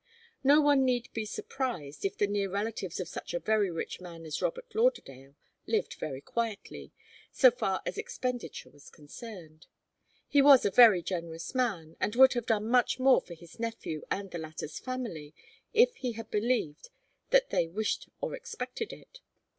[0.43, 4.25] No one need be surprised if the near relatives of such a very rich man
[4.25, 5.35] as Robert Lauderdale
[5.67, 6.91] lived very quietly,
[7.31, 9.67] so far as expenditure was concerned.
[10.27, 14.01] He was a very generous man, and would have done much more for his nephew
[14.09, 15.35] and the latter's family
[15.71, 16.89] if he had believed
[17.29, 19.19] that they wished or expected it.